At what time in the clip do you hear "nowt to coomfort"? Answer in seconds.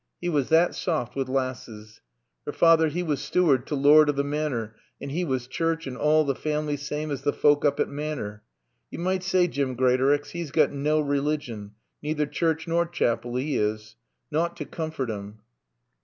14.31-15.11